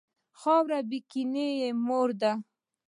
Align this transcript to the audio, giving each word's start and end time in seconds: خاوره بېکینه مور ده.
خاوره 0.39 0.79
بېکینه 0.89 1.49
مور 1.85 2.09
ده. 2.21 2.31